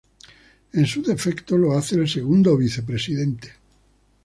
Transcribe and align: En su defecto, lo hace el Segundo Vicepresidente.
En 0.73 0.87
su 0.87 1.03
defecto, 1.03 1.59
lo 1.59 1.77
hace 1.77 1.93
el 1.93 2.09
Segundo 2.09 2.57
Vicepresidente. 2.57 3.51